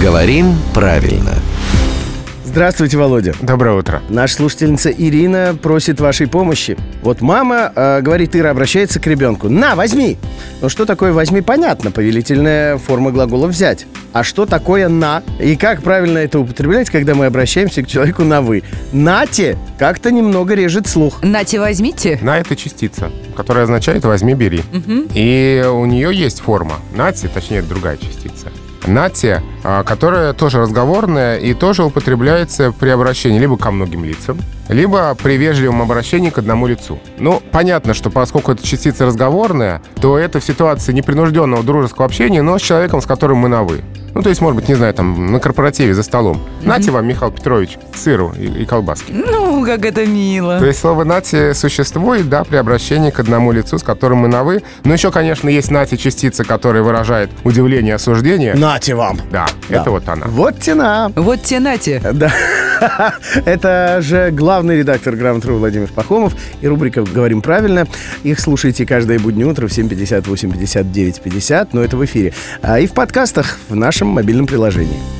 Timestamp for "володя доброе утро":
2.96-4.00